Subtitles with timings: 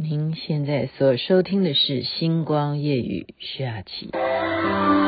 [0.00, 3.26] 您现在所收听的是《星光夜雨》
[3.58, 5.07] 下集。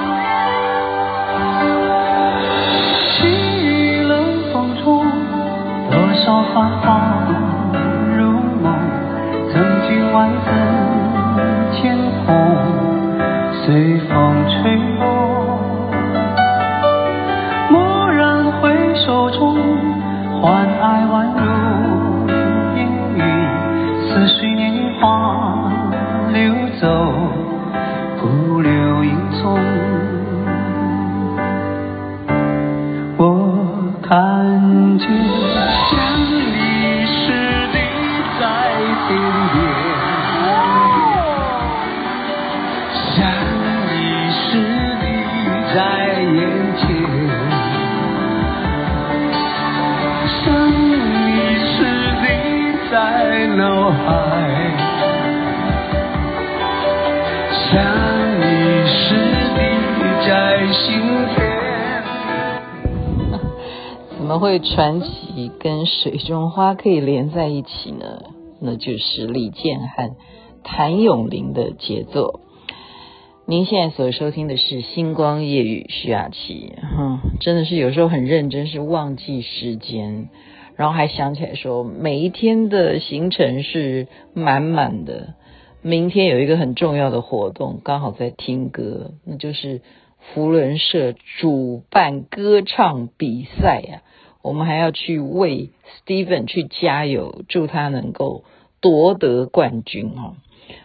[64.31, 68.23] 怎么会传奇跟水中花可以连在一起呢？
[68.61, 70.15] 那就是李健和
[70.63, 72.39] 谭咏麟的杰作。
[73.45, 76.75] 您现在所收听的是《星光夜雨》，徐雅琪。
[76.97, 80.29] 哼，真的是有时候很认真，是忘记时间，
[80.77, 85.35] 然后还想起来说，每一天的行程是满满的。
[85.83, 89.83] 明天有一个很重要的活动，刚好在听歌，那就是
[90.21, 94.03] 福伦社主办歌唱比赛呀。
[94.43, 95.71] 我们还要去为
[96.07, 98.45] Steven 去加油，祝他能够
[98.81, 100.37] 夺得冠军哦。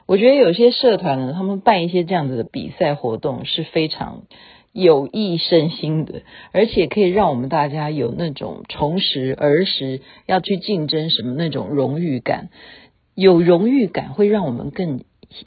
[0.07, 4.23] 我觉得有些社团呢，他们办一些这样子的比赛活动是非常
[4.71, 12.49] 有益身心的，而且可以让我们大家有那种重拾儿时要去竞争什么那种荣誉感，
[13.13, 15.03] 有荣誉感会让我们更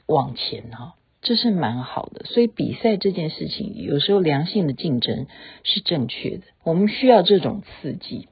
[0.06, 0.95] 往前哈。
[1.20, 5.27] 这是蛮好的，所以比赛这件事情，有时候良性的竞争
[5.64, 6.45] 是正确的。
[6.64, 8.29] 我们需要这种刺激。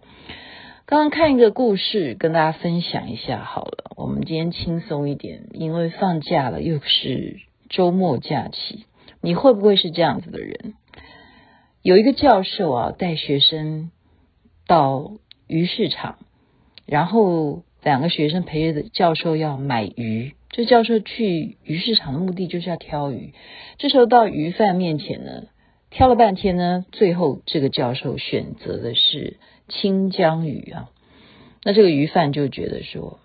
[0.86, 3.91] 刚刚看一个故事，跟大家分享一下好了。
[3.97, 8.86] 我们今天轻松一点，因为放假了，又是周末假期。
[9.20, 10.74] 你会不会是这样子的人？
[11.82, 13.91] 有一个教授啊，带学生
[14.68, 15.10] 到
[15.48, 16.18] 鱼市场，
[16.86, 20.34] 然后两个学生陪着教授要买鱼。
[20.56, 23.34] 这教授去鱼市场的目的就是要挑鱼。
[23.76, 25.42] 这时候到鱼贩面前呢，
[25.90, 29.36] 挑了半天呢，最后这个教授选择的是
[29.68, 30.88] 清江鱼啊。
[31.62, 33.20] 那这个鱼贩就觉得说，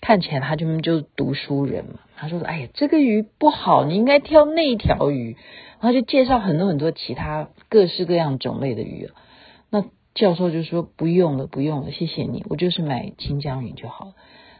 [0.00, 5.36] 看起来他就就读书人嘛，他说：“哎呀，这个鱼不好，你应该挑那条鱼。”
[5.82, 9.10] 然后就介绍很多很多其他各式各样种类的鱼。
[9.70, 9.82] 那
[10.14, 14.12] 教授就说：“不用了，不用了，谢谢你，我就是买清江鱼就好了。”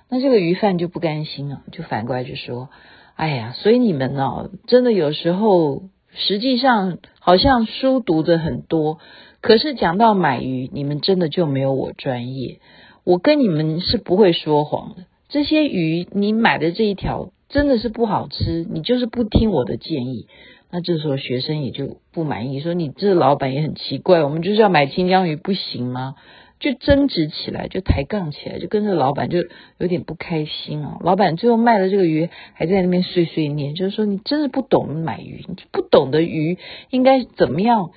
[0.09, 2.69] 那这个鱼贩就不甘心了，就反过来就说
[3.17, 5.83] ：“哎呀，所以你们呢、哦，真的有时候
[6.15, 8.99] 实际上好像书读的很多，
[9.41, 12.61] 可是讲到买鱼，你们真的就没有我专业。
[13.03, 15.07] 我跟你们是不会说谎的。
[15.29, 20.29] 这些鱼你买的这一条真的是不好吃，你就是不听我的建议。
[20.71, 26.15] 那这时候学生也就不满意，说你这老板也很奇怪，我们就是要买清江鱼，不行吗？”
[26.59, 29.39] 就争执起来，就抬杠起来，就跟着老板就
[29.79, 30.97] 有点不开心啊。
[31.01, 36.59] 老板最后卖了这个鱼，还在那边碎碎念，就是说你真是不懂买鱼，你不懂得鱼
[36.89, 37.91] 应该怎么样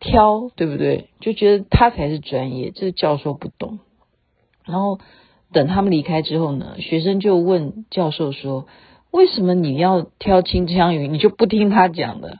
[0.00, 1.10] 挑，对不对？
[1.20, 3.80] 就觉得他才是专业，这个教授不懂。
[4.64, 4.98] 然后
[5.52, 8.66] 等他们离开之后呢，学生就问教授说
[9.12, 11.06] ：“为什么你要挑清江鱼？
[11.06, 12.38] 你就不听他讲的？”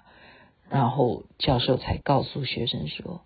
[0.71, 3.21] 然后教授才告诉学生说。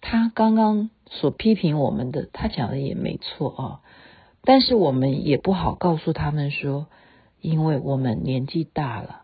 [0.00, 3.80] 他刚刚所批评我们的，他讲的也没错啊，
[4.42, 6.86] 但是我们也不好告诉他们说，
[7.40, 9.22] 因为我们年纪大了，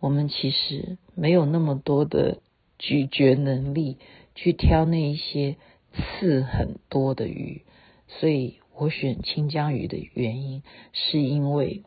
[0.00, 2.38] 我们其实没有那么多的
[2.78, 3.98] 咀嚼能力
[4.34, 5.56] 去挑那一些
[5.92, 7.64] 刺很多的鱼，
[8.06, 10.62] 所以我选清江鱼的原因
[10.92, 11.82] 是因为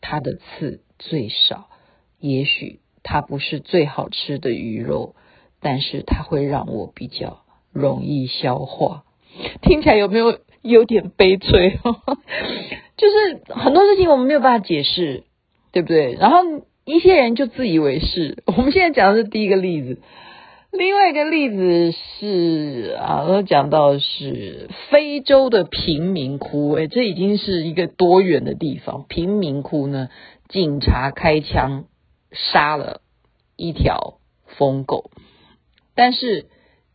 [0.00, 1.68] 它的刺最少，
[2.18, 5.14] 也许它不是最好吃的鱼肉，
[5.60, 7.42] 但是它会让我比较。
[7.72, 9.04] 容易消化，
[9.62, 11.78] 听起来有没有有点悲催？
[12.96, 15.24] 就是很多事情我们没有办法解释，
[15.72, 16.14] 对不对？
[16.14, 16.38] 然后
[16.84, 18.42] 一些人就自以为是。
[18.46, 20.00] 我们现在讲的是第一个例子，
[20.70, 29.06] 另外一个例子是啊，我讲到是非洲的贫民窟，诶，这已经是一个多远的地方？
[29.08, 30.10] 贫民窟呢，
[30.48, 31.86] 警察开枪
[32.30, 33.00] 杀了
[33.56, 34.18] 一条
[34.58, 35.10] 疯狗，
[35.96, 36.46] 但是。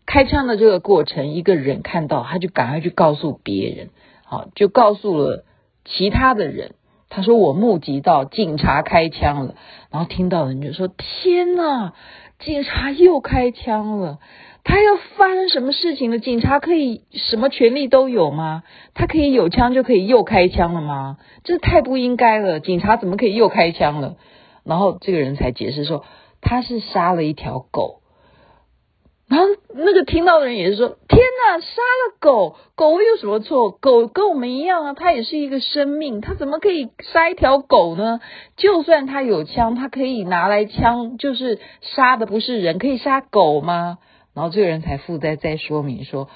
[0.08, 3.90] 开枪的这个过程，一个人看到，他就赶快去告诉别人，
[4.24, 5.46] 好，就告诉了
[5.86, 6.76] 其他的人，
[7.10, 9.56] 他说我目击到警察开枪了，
[9.92, 11.94] 然后听到人就说：天哪，
[12.40, 14.20] 警察又开枪了！
[14.64, 16.20] 他要发生什么事情了？
[16.20, 18.64] 警察可以什么权利都有吗？
[18.94, 21.18] 他可以有枪就可以又开枪了吗？
[21.44, 22.60] 这太不应该了！
[22.60, 24.16] 警察怎么可以又开枪了？
[24.64, 26.06] 然后这个人才解释说，
[26.42, 28.02] 他是杀了一条狗。
[29.30, 33.72] 然后那个听到的人也是说：天哪，杀了狗，狗有什么错？
[33.72, 38.22] 狗跟我们一样啊，它也是一个生命，它怎么可以杀一条狗呢？
[38.56, 43.98] 就算它有枪，它可以拿来枪，就是杀的不是人，可以杀狗吗？
[44.34, 46.30] 然后这个人才附带再说明说，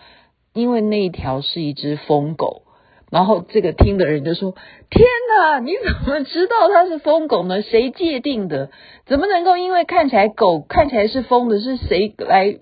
[0.53, 2.63] 因为那一条是一只疯狗。
[3.09, 4.55] 然后这个听的人就说
[4.89, 5.05] ：“天
[5.37, 7.61] 哪，你怎么知道它是疯狗呢？
[7.61, 8.69] 谁界定的？
[9.05, 12.57] 怎么能够因为看起来狗看起来是疯的，是谁来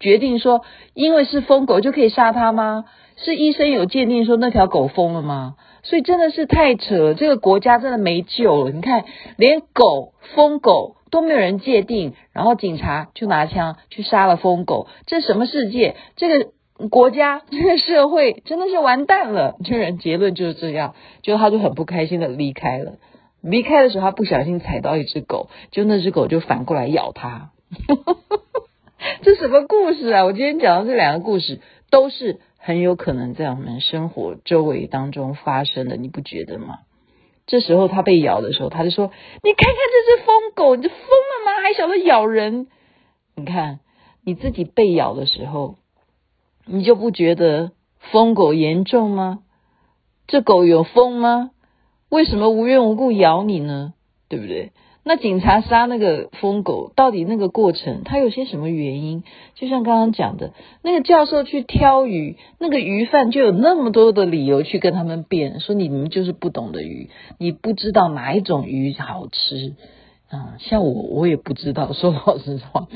[0.00, 0.62] 决定说
[0.94, 2.86] 因为是疯狗就可以杀它吗？
[3.16, 5.54] 是医生有鉴定说那条狗疯了吗？
[5.82, 8.70] 所以真的是太扯了，这个国家真的没救了。
[8.70, 9.04] 你看，
[9.36, 15.94] 连狗疯狗都没有人界定，然后警察就拿枪去杀了疯狗，这什么世界？
[16.16, 16.50] 这个。”
[16.88, 22.94] 国家这个社会真的是完蛋了，这人结论就是这样，就他就很不开心的离开了。
[23.42, 27.50] 离开的时候，他不小心踩到一只狗，就那只狗就反过来咬他。
[29.22, 30.24] 这什么故事啊？
[30.24, 31.60] 我今天讲的这两个故事
[31.90, 36.80] 都是很有可能在我们生活周围当中发生的，你不觉得吗？
[37.46, 39.10] 这时候他被咬的时候，他就说
[39.42, 41.62] ：“你看看这只疯狗，你疯了吗？
[41.62, 42.68] 还晓得咬人？
[43.34, 43.80] 你看
[44.22, 45.76] 你自己被咬的时候。”
[46.66, 47.72] 你就不觉得
[48.12, 49.40] 疯狗严重吗？
[50.28, 51.50] 这狗有疯吗？
[52.10, 53.94] 为什么无缘无故咬你呢？
[54.28, 54.72] 对不对？
[55.10, 59.24] 那警察杀那个疯狗，到底那个过程他有些什么原因？
[59.56, 60.52] 就像刚刚讲的，
[60.84, 69.74] 那个教授去挑鱼，那个鱼贩就有那么多的理由去跟他们辩，说你们就是不懂得鱼，你不知道哪一种鱼好吃。
[70.28, 71.92] 啊、像我，我也不知道。
[71.92, 72.86] 说老实话，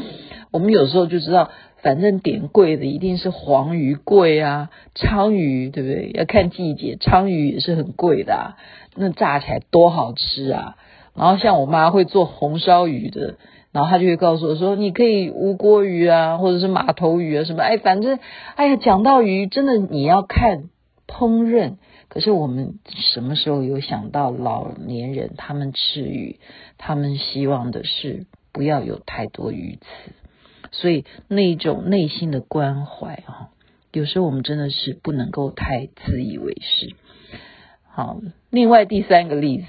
[0.52, 1.50] 我们有时候就知道。
[1.82, 6.12] 反正点贵的一定是黄鱼贵啊，鲳鱼对不对？
[6.14, 8.56] 要看季节，鲳鱼也是很贵的啊。
[8.94, 10.76] 那炸起来多好吃啊！
[11.14, 13.36] 然后像我妈会做红烧鱼的，
[13.72, 18.18] 然后她就会告诉我说：“你可以吴郭鱼啊，或者是马头鱼啊什么。”哎，反正
[18.56, 20.70] 哎呀，讲到鱼，真的你要看
[21.06, 21.76] 烹饪。
[22.08, 26.38] 可是我们什么时候有想到老年人他们吃鱼，
[26.78, 30.12] 他们希望的是不要有太多鱼刺。
[30.70, 33.50] 所以那种内心的关怀啊，
[33.92, 36.94] 有时候我们真的是不能够太自以为是。
[37.88, 38.20] 好，
[38.50, 39.64] 另外第三个例子，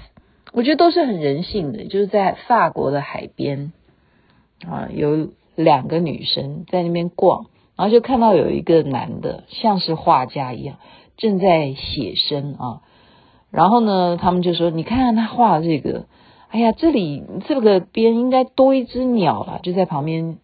[0.56, 3.74] 我觉得都是很人性的，就是在法国的海边
[4.66, 10.78] 啊，有两个女生在那边逛，然后就看到有一个男的像是画家一样
[11.18, 12.80] 正在写生啊，
[13.50, 16.06] 然后呢，他们就说：“你看看他画这个，
[16.48, 20.38] 哎呀，这里这个边应该多一只鸟了，就在旁边。”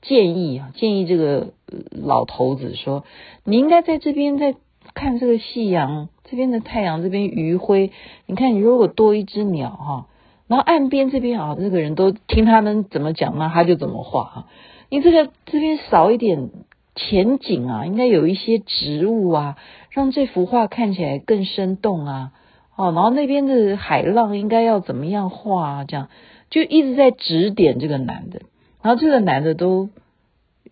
[0.00, 1.52] 建议啊，建议这个
[1.90, 3.04] 老头子说
[3.44, 4.54] ：“你应该在这边在
[4.94, 7.90] 看这个夕阳，这边的太阳，这边余晖。
[8.26, 10.06] 你看，你如果多一只鸟哈，
[10.46, 14.46] 然后岸边这边啊，这个人都听他们怎么讲，那他就怎么画哈。
[14.88, 16.50] 你这个这边少一点
[16.94, 19.56] 前景啊，应该有一些植物啊，
[19.90, 22.32] 让这幅画看起来更生动啊。
[22.76, 25.84] 哦，然后那边的海浪应该要怎么样画啊？
[25.84, 26.08] 这样
[26.48, 28.42] 就一直在指点这个男的。”
[28.82, 29.90] 然后这个男的都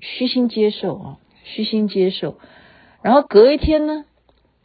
[0.00, 2.36] 虚心接受啊，虚心接受。
[3.02, 4.04] 然后隔一天呢，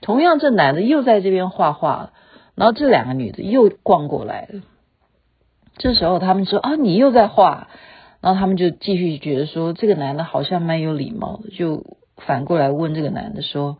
[0.03, 2.13] 同样这男的又在这边画画了。
[2.53, 4.61] 然后这两个女的又逛过来了。
[5.77, 7.69] 这时候他们说啊，你又在画。
[8.21, 13.77] 然后他们就继续觉得说，这个男的好像蛮有礼貌的，就反过来问这个男的说：“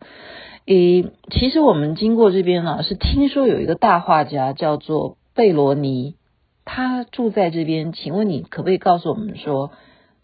[0.66, 6.16] 诶，其实我们经过这边呢，是听说有一个大画家叫做贝罗尼。”
[6.66, 9.70] 他住在这边，请问你可不可以告诉我们说，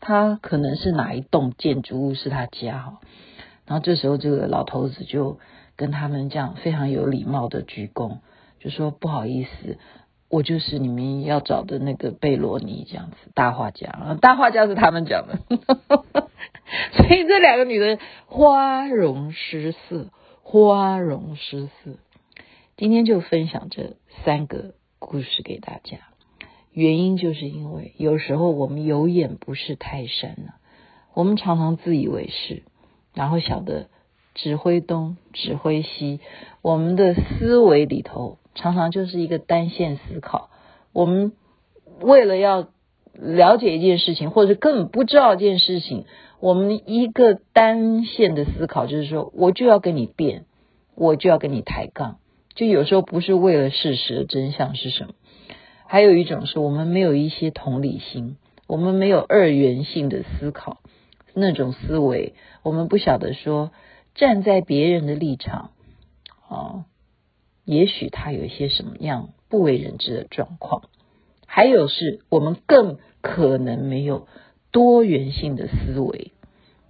[0.01, 3.01] 他可能是哪一栋建筑物是他家哈？
[3.67, 5.39] 然后这时候这个老头子就
[5.81, 8.19] 跟他们这样非常有礼貌的鞠躬，
[8.59, 9.79] 就说不好意思，
[10.29, 15.39] 我就是你们要找的那个贝罗尼这样子大画家，大画家是他们讲的，
[16.93, 20.11] 所以这两个女的花容失色，
[20.43, 21.93] 花容失色。
[22.77, 23.97] 今天就分享这
[24.27, 25.97] 三个故事给大家。
[26.73, 30.53] 原因就是因为有时候我们有眼不识泰山呢，
[31.15, 32.65] 我们常常自以为是，
[33.15, 33.89] 然后晓得
[34.35, 36.21] 指挥东指挥西，
[36.63, 40.51] 我们的思维里头常常就是一个单线思考。
[40.93, 41.33] 我们
[42.01, 42.69] 为了要
[43.13, 46.05] 了解一件事情，或者根本不知道一件事情，
[46.41, 50.47] 我们一个单线的思考就是说，我就要跟你辩，
[50.95, 52.19] 我就要跟你抬杠，
[52.55, 55.15] 就有时候不是为了事实的真相是什么，
[55.87, 60.79] 还有一种是我们没有一些同理心，我们没有二元性的思考，
[61.35, 63.71] 那种思维，我们不晓得说
[64.15, 65.71] 站在别人的立场，
[66.49, 66.85] 啊，
[67.65, 70.83] 也许他有一些什么样不为人知的状况，
[71.47, 74.29] 还有是我们更可能没有
[74.71, 76.33] 多元性的思维，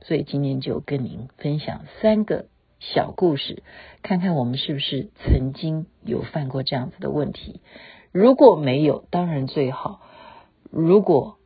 [0.03, 2.47] 所以今天就跟您分享三个。
[2.83, 3.63] 小故事，
[4.03, 7.61] 看看我们是不是曾经有犯过这样子的问题。
[8.11, 10.01] 如果没有，当然最好；
[10.71, 11.37] 如果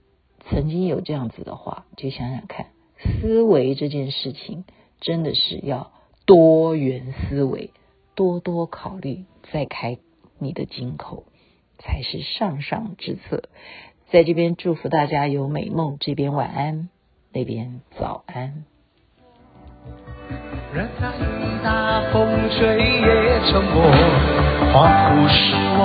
[0.49, 2.69] 曾经有这样子的话，就想想看，
[3.01, 4.65] 思维这件事情
[5.01, 5.93] 真的是要
[6.27, 7.71] 多元思维，
[8.15, 9.99] 多多考虑，再开
[10.39, 11.25] 你的金口
[11.79, 13.45] 才是上上之策。
[14.11, 16.89] 在这边祝福大家有美梦，这边晚安，
[17.33, 18.65] 那边早安。
[20.73, 23.85] 热带雨打风吹也沉默，
[24.73, 24.83] 仿
[25.15, 25.83] 佛是我。